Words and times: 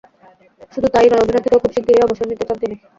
শুধু 0.71 0.87
তা–ই 0.89 1.07
নয়, 1.09 1.21
অভিনয় 1.21 1.43
থেকেও 1.45 1.61
খুব 1.63 1.71
শিগগিরই 1.73 2.05
অবসর 2.05 2.25
নিতে 2.29 2.43
চান 2.43 2.57
তিনি। 2.61 2.75